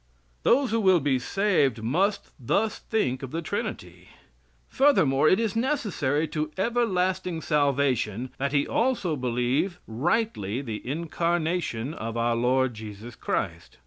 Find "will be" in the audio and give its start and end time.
0.79-1.19